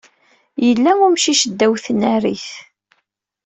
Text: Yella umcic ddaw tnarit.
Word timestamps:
Yella 0.65 0.91
umcic 1.05 1.41
ddaw 1.49 1.73
tnarit. 1.85 2.47